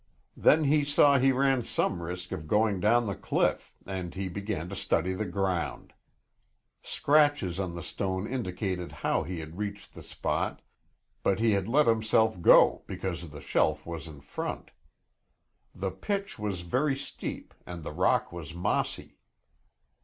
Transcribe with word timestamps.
Then 0.35 0.63
he 0.63 0.83
saw 0.83 1.19
he 1.19 1.31
ran 1.31 1.63
some 1.63 2.01
risk 2.01 2.31
of 2.31 2.47
going 2.47 2.79
down 2.79 3.05
the 3.05 3.13
cliff 3.13 3.75
and 3.85 4.15
he 4.15 4.29
began 4.29 4.67
to 4.69 4.75
study 4.75 5.13
the 5.13 5.27
ground. 5.27 5.93
Scratches 6.81 7.59
on 7.59 7.75
the 7.75 7.83
stone 7.83 8.25
indicated 8.25 8.91
how 8.91 9.21
he 9.21 9.41
had 9.41 9.59
reached 9.59 9.93
the 9.93 10.01
spot, 10.01 10.63
but 11.21 11.39
he 11.39 11.51
had 11.51 11.67
let 11.67 11.85
himself 11.85 12.41
go 12.41 12.81
because 12.87 13.29
the 13.29 13.41
shelf 13.41 13.85
was 13.85 14.07
in 14.07 14.21
front. 14.21 14.71
The 15.75 15.91
pitch 15.91 16.39
was 16.39 16.61
very 16.61 16.95
steep 16.95 17.53
and 17.67 17.83
the 17.83 17.91
rock 17.93 18.31
was 18.31 18.55
mossy. 18.55 19.19